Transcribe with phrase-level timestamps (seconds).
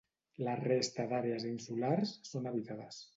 [0.45, 2.99] La resta d'àrees insulars són habitades.